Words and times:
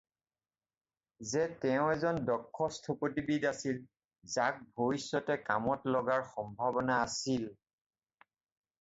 যে 1.31 1.41
তেওঁ 1.61 1.85
এজন 1.95 2.15
দক্ষ 2.31 2.57
স্থপতিবিদ 2.77 3.41
আছিল 3.53 3.77
যাক 4.35 4.55
ভৱিষ্যতে 4.81 5.39
কামত 5.51 5.89
লগাৰ 5.99 6.29
সম্ভাৱনা 6.35 7.01
আছিল। 7.07 7.49